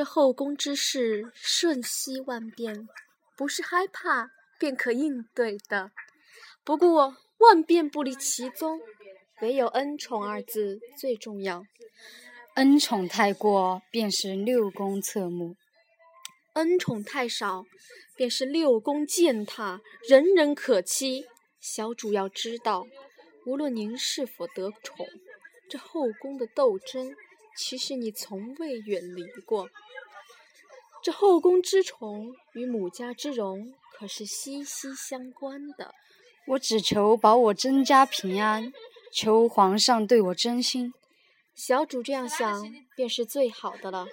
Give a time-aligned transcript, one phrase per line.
[0.00, 2.88] 这后宫之事瞬息万变，
[3.36, 5.90] 不是害怕便可应对的。
[6.64, 8.80] 不过万变不离其宗，
[9.42, 11.64] 唯有恩宠二字最重要。
[12.54, 15.52] 恩宠太过，便是六宫侧目；
[16.54, 17.66] 恩宠太少，
[18.16, 21.26] 便是六宫践踏，人人可欺。
[21.60, 22.86] 小主要知道，
[23.44, 25.06] 无论您是否得宠，
[25.68, 27.14] 这后宫的斗争，
[27.54, 29.68] 其实你从未远离过。
[31.02, 35.94] 这后宫之宠与母家之荣，可是息息相关的。
[36.48, 38.72] 我只求保我甄家平安，
[39.12, 40.92] 求皇上对我真心。
[41.54, 42.62] 小主这样想，
[42.96, 44.06] 便是最好的了。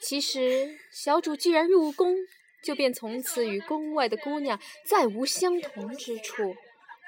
[0.00, 2.16] 其实，小主既然入宫，
[2.62, 6.54] 就便从此与宫外的姑娘再无相同之处。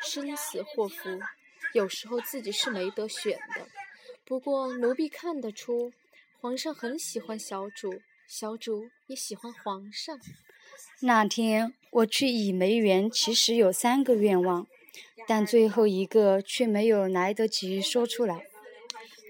[0.02, 1.18] 生死祸福，
[1.72, 3.66] 有时候自己是没得选的。
[4.24, 5.92] 不过，奴婢看得出，
[6.40, 10.20] 皇上很喜欢小主，小主也喜欢皇上。
[11.00, 14.66] 那天我去倚梅园，其实有三个愿望，
[15.26, 18.44] 但最后一个却没有来得及说出来。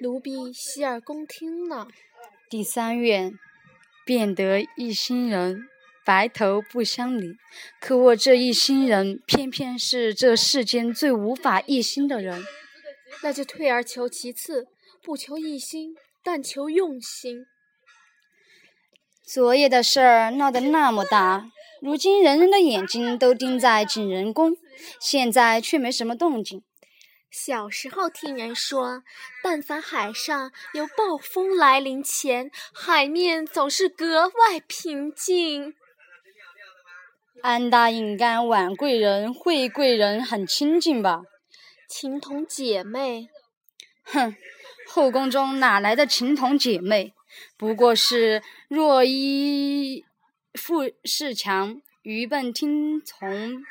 [0.01, 1.87] 奴婢洗耳恭听了。
[2.51, 3.39] 第三愿，
[4.05, 5.69] 变得一心人，
[6.05, 7.37] 白头不相离。
[7.81, 12.45] 可我这一心人，偏偏是这世间最无法一心的人。
[13.23, 14.67] 那就退而求其次，
[15.01, 17.47] 不求一心，但求用心。
[19.31, 21.51] 昨夜的事儿闹得那么大，
[21.83, 24.57] 如今人人的眼睛都盯在景仁宫，
[24.99, 26.63] 现在却没什么动静。
[27.31, 29.03] 小时候听人说，
[29.45, 35.75] 但凡海上有暴风来临前，海面总是格外平静。
[37.43, 41.21] 安答应该婉贵人、惠贵人很亲近吧？
[41.87, 43.29] 情同姐妹。
[44.05, 44.35] 哼，
[44.87, 47.13] 后宫中哪来的情同姐妹？
[47.57, 50.05] 不过是若依
[50.55, 53.63] 附势强，愚笨听从。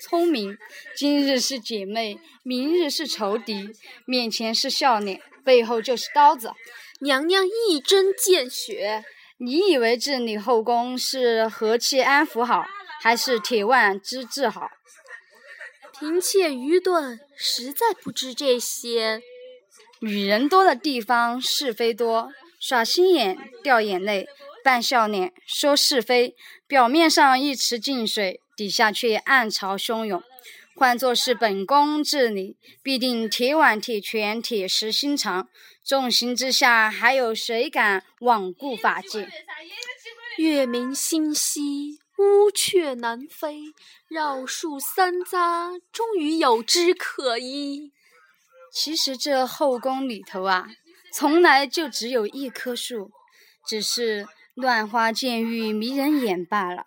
[0.00, 0.56] 聪明，
[0.94, 3.70] 今日是姐妹，明日是仇敌。
[4.04, 6.52] 面前是笑脸，背后就是刀子。
[7.00, 9.04] 娘娘一针见血。
[9.38, 12.64] 你以为治理后宫是和气安抚好，
[13.00, 14.70] 还是铁腕之治好？
[15.98, 19.20] 嫔妾愚钝，实在不知这些。
[20.00, 24.26] 女人多的地方是非多，耍心眼掉眼泪，
[24.64, 26.34] 扮笑脸说是非，
[26.66, 28.40] 表面上一池静水。
[28.56, 30.20] 底下却暗潮汹涌，
[30.74, 35.48] 换作是本宫治理，必定铁腕铁拳、铁石心肠。
[35.86, 39.28] 重刑之下，还有谁敢罔顾法纪？
[40.38, 43.60] 月明星稀，乌鹊南飞，
[44.08, 47.92] 绕树三匝，终于有枝可依。
[48.72, 50.66] 其实这后宫里头啊，
[51.18, 53.10] 从来就只有一棵树，
[53.66, 56.86] 只是乱花渐欲迷人眼罢了。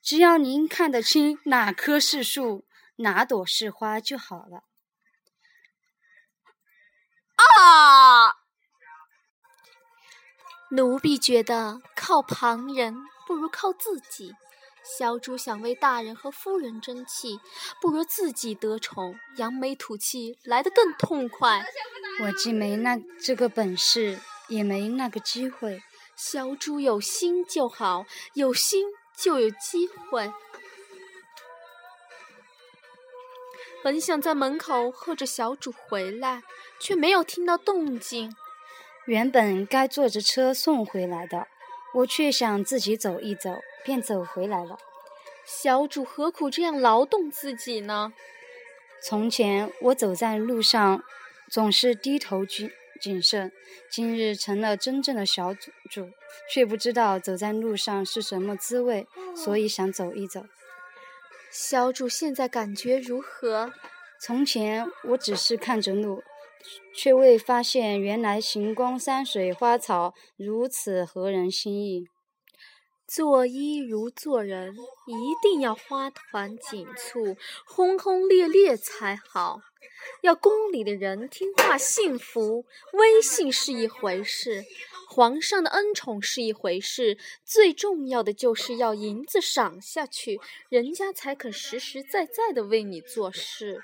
[0.00, 2.64] 只要您看得清哪棵是树，
[2.98, 4.62] 哪朵是花就好了。
[7.34, 8.36] 啊！
[10.70, 12.94] 奴婢觉得靠旁人
[13.26, 14.36] 不如靠自己。
[14.84, 17.40] 小主想为大人和夫人争气，
[17.80, 21.64] 不如自己得宠，扬眉吐气来得更痛快。
[22.20, 24.18] 我既没那这个本事，
[24.48, 25.82] 也没那个机会。
[26.14, 28.86] 小主有心就好，有心。
[29.14, 30.32] 就有机会。
[33.84, 36.42] 本想在门口喝着小主回来，
[36.80, 38.34] 却没有听到动静。
[39.04, 41.46] 原本该坐着车送回来的，
[41.96, 44.78] 我却想自己走一走，便走回来了。
[45.44, 48.14] 小主何苦这样劳动自己呢？
[49.04, 51.04] 从前我走在路上，
[51.52, 53.52] 总是低头谨谨慎，
[53.90, 56.08] 今日成了真正的小主。
[56.50, 59.06] 却不知道走在路上是什么滋味，
[59.36, 60.46] 所以想走一走。
[61.50, 63.70] 小主现在感觉如何？
[64.18, 66.22] 从前我只是看着路，
[66.96, 72.06] 却未发现原来行宫山水花草如此合人心意。
[73.06, 79.60] 做衣如做人，一定要花团锦簇、轰轰烈烈才好。
[80.22, 84.64] 要宫里的人听话幸福，威信是一回事。
[85.08, 90.40] 皇上的恩宠是一回事，最重要的就是要银子赏下去，
[90.70, 93.82] 人家才肯实实在在的为你做事。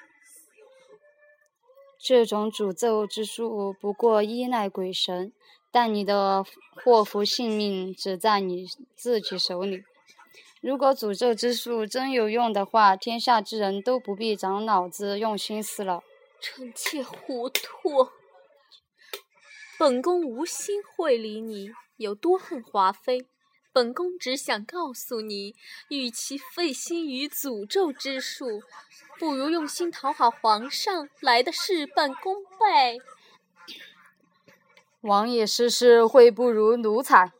[1.98, 5.32] 这种诅咒之术不过依赖鬼神，
[5.70, 6.46] 但你的
[6.82, 8.66] 祸福性命只在你
[8.96, 9.82] 自己手里。
[10.60, 16.02] 如果诅咒之术真有用的话，天下之人都不必长脑子用心思了。
[16.40, 18.08] 臣妾糊涂。
[19.78, 23.26] 本宫无心会理你，有多恨华妃。
[23.72, 25.54] 本宫只想告诉你，
[25.88, 28.62] 与其费心于诅咒之术，
[29.20, 32.98] 不如用心讨好皇上，来的事半功倍。
[35.02, 37.30] 王爷失势会不如奴才，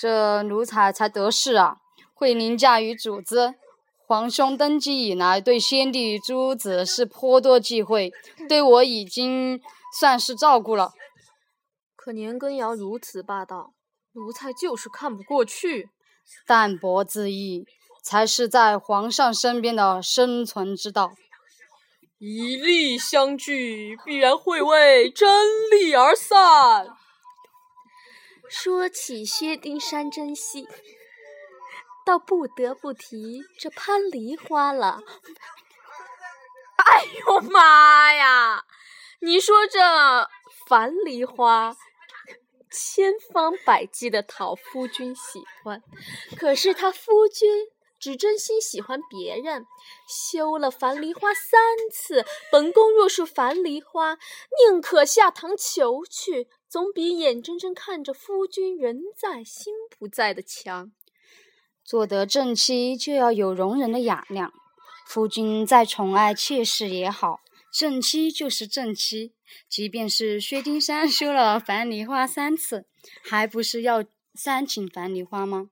[0.00, 1.81] 这奴才才得势啊，
[2.22, 3.54] 会凌驾于主子。
[4.06, 8.12] 皇兄登基以来，对先帝诸子是颇多忌讳，
[8.48, 9.60] 对我已经
[9.98, 10.92] 算是照顾了。
[11.96, 13.72] 可年羹尧如此霸道。
[14.12, 15.88] 奴才就是看不过去，
[16.46, 17.66] 淡泊自意
[18.04, 21.14] 才是在皇上身边的生存之道。
[22.20, 25.28] 一力相聚，必然会为真
[25.72, 26.86] 利而散。
[28.48, 30.68] 说起薛丁山真戏，
[32.04, 35.00] 倒不得不提这攀梨花了。
[36.76, 38.64] 哎呦妈呀！
[39.20, 39.80] 你说这
[40.66, 41.76] 樊梨花？
[42.70, 45.82] 千方百计的讨夫君喜欢，
[46.36, 47.68] 可是他夫君
[48.00, 49.66] 只真心喜欢别人，
[50.08, 51.60] 修了樊梨花三
[51.92, 52.24] 次。
[52.50, 54.18] 本宫若是樊梨花，
[54.66, 60.92] 宁可下堂求去，总比眼睁睁看着夫君人在心不在的强。
[61.92, 64.50] 做得正妻就要有容人的雅量，
[65.06, 67.40] 夫君再宠爱妾室也好。
[67.70, 69.34] 正妻就是正妻，
[69.68, 72.86] 即便是薛丁山修了樊梨花三次，
[73.22, 75.68] 还不是要三请樊梨花吗？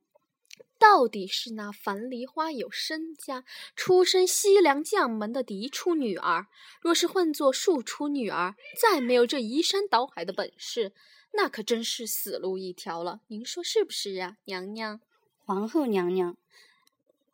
[0.79, 3.45] 到底是那樊梨花有身家，
[3.75, 6.49] 出身西凉将门的嫡出女儿。
[6.83, 10.93] 若是混作庶出女儿，再没有这移山倒海的本事，
[11.33, 13.21] 那可真是死路一条了。
[13.29, 15.01] 您说是不是啊，娘娘？
[15.50, 16.37] 皇后娘娘，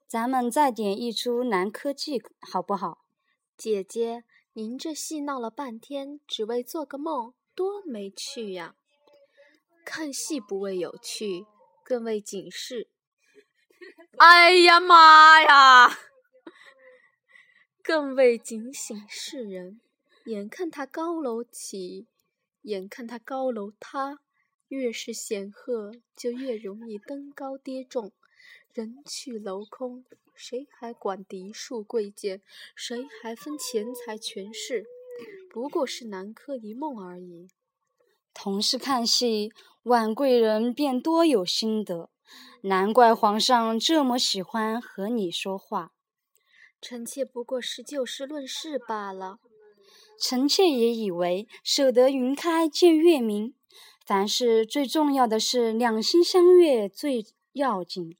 [0.08, 3.04] 咱们再点一出《南柯记》好不好？
[3.58, 4.24] 姐姐。
[4.54, 8.74] 您这戏闹了半天，只为做个梦，多没趣呀！
[9.84, 11.44] 看戏不为有趣，
[11.84, 12.88] 更为警示。
[14.16, 15.98] 哎呀妈呀！
[17.82, 19.82] 更为警醒世人。
[20.24, 22.06] 眼看他高楼起，
[22.62, 24.20] 眼看他高楼塌，
[24.68, 28.12] 越是显赫，就越容易登高跌重。
[28.72, 30.04] 人去楼空，
[30.34, 32.42] 谁还管嫡庶贵贱？
[32.74, 34.84] 谁还分钱财权势？
[35.50, 37.48] 不过是南柯一梦而已。
[38.34, 39.50] 同是看戏，
[39.84, 42.10] 婉贵人便多有心得，
[42.62, 45.92] 难怪皇上这么喜欢和你说话。
[46.82, 49.38] 臣妾不过是就事论事罢了。
[50.20, 53.54] 臣妾也以为守得云开见月明，
[54.06, 58.16] 凡事最重要的是两心相悦最要紧。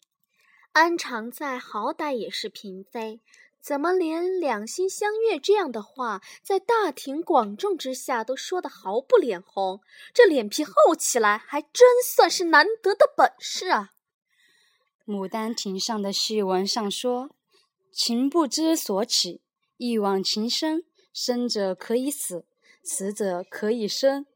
[0.73, 3.21] 安常在好歹也是嫔妃，
[3.63, 9.81] 怎么连两心相悦这样的话，在大庭广众之下都说得毫不脸红？
[10.13, 13.93] 这脸皮厚起来，还真算是难得的本事啊！
[15.11, 17.31] 《牡丹亭》上的戏文上说
[17.95, 19.41] ：“情不知所起，
[19.77, 22.45] 一往情深，生者可以死，
[22.83, 24.27] 死者可以生。”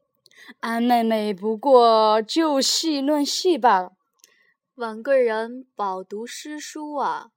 [0.59, 3.97] 安妹妹不过就戏论戏罢了。
[4.75, 7.31] 婉贵人饱读诗书啊，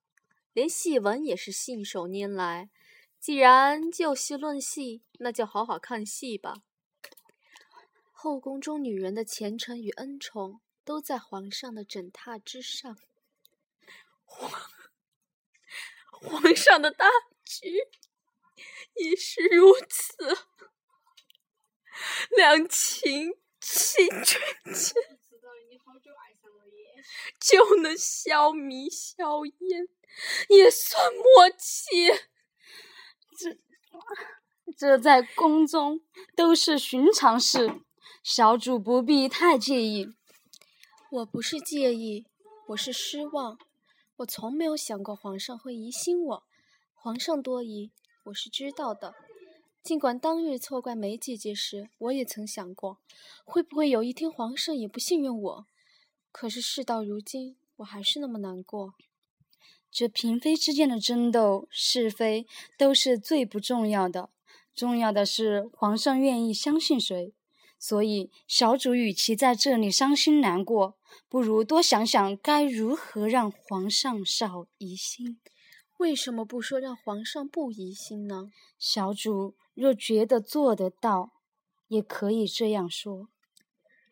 [0.52, 2.70] 连戏文也是信手拈来。
[3.18, 6.56] 既然就戏论戏，那就好好看戏吧。
[8.12, 12.96] 后宫中女人的前程与恩宠，都在皇上的枕榻之上。
[14.24, 14.50] 皇
[16.10, 17.06] 皇上的大
[17.44, 17.88] 局
[18.94, 20.16] 也是如此，
[22.36, 24.38] 两情情绝
[24.72, 24.94] 间。
[27.38, 29.88] 就能消弭硝烟，
[30.48, 32.10] 也算默契。
[33.36, 33.58] 这
[34.74, 36.00] 这在宫中
[36.34, 37.80] 都是寻常事，
[38.22, 40.14] 小主不必太介意。
[41.10, 42.24] 我不是介意，
[42.68, 43.58] 我是失望。
[44.16, 46.44] 我从没有想过皇上会疑心我。
[46.94, 47.90] 皇上多疑，
[48.24, 49.14] 我是知道的。
[49.84, 53.00] 尽管当日错怪梅姐姐时，我也曾想过，
[53.44, 55.66] 会不会有一天皇上也不信任我。
[56.32, 58.94] 可是事到如今，我还是那么难过。
[59.90, 62.46] 这嫔妃之间的争斗是非
[62.78, 64.30] 都是最不重要的，
[64.74, 67.34] 重要的是皇上愿意相信谁。
[67.78, 70.96] 所以小主与其在这里伤心难过，
[71.28, 75.38] 不如多想想该如何让皇上少疑心。
[75.98, 78.50] 为什么不说让皇上不疑心呢？
[78.78, 81.32] 小主若觉得做得到，
[81.88, 83.28] 也可以这样说。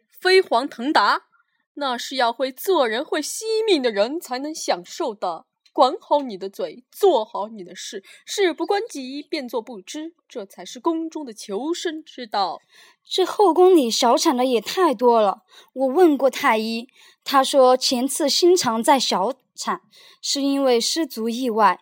[0.08, 1.28] 飞黄腾达。
[1.74, 5.46] 那是要会做人、会惜命的人才能享受的。
[5.72, 12.60] 管好你的嘴，做好你的事，事不关己便做不知，这才是宫中的求生之道。
[13.02, 15.44] 这后宫里小产的也太多了。
[15.72, 16.88] 我问过太医，
[17.24, 19.80] 他说前次心肠在小产，
[20.20, 21.78] 是因为失足意外；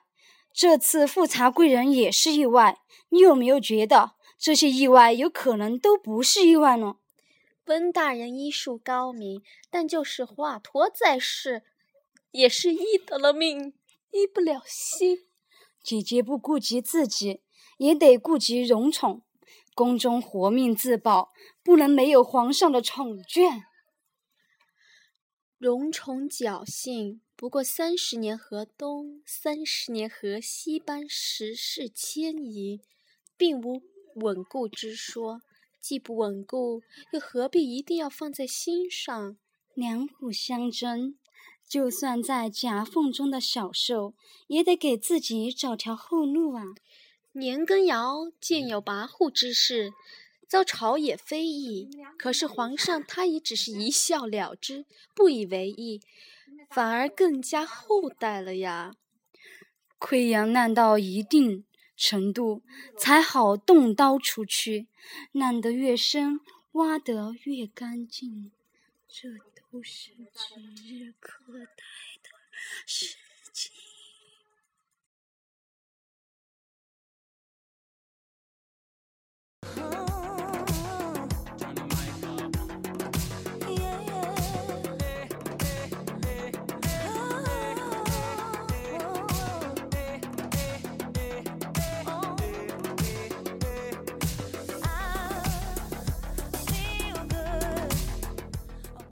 [0.53, 2.81] 这次富察贵人也是意外。
[3.11, 6.97] 你有没有觉得这些意外有可能都不是意外呢？
[7.67, 11.63] 温大人医术高明，但就是华佗在世，
[12.33, 13.75] 也是医得了命。
[14.13, 15.19] 医不了心，
[15.83, 17.43] 姐姐不顾及自己，
[17.79, 19.23] 也得顾及荣宠。
[19.73, 21.31] 宫中活命自保，
[21.63, 23.63] 不能没有皇上的宠眷。
[25.61, 32.81] 荣宠侥幸，不过三十年河东，三十年河西般时事迁移，
[33.37, 33.83] 并无
[34.15, 35.43] 稳固之说。
[35.79, 36.81] 既不稳固，
[37.13, 39.37] 又何必一定要放在心上？
[39.75, 41.19] 两虎相争。
[41.69, 44.15] 就算在夹缝中的小兽，
[44.47, 46.65] 也得给自己找条后路啊！
[47.33, 49.93] 年羹尧见有跋扈之事，
[50.51, 51.89] 遭朝野非议，
[52.19, 56.01] 可是皇上他也只是一笑了之，不以为意，
[56.69, 58.97] 反而更加厚待了呀。
[60.01, 61.65] 溃疡烂到一定
[61.97, 62.65] 程度，
[62.99, 64.89] 才好动刀除去，
[65.31, 66.41] 烂得越深，
[66.73, 68.51] 挖得越干净。
[69.09, 69.29] 这。
[69.73, 71.85] 都是指日可待
[72.25, 72.31] 的
[72.85, 73.17] 事。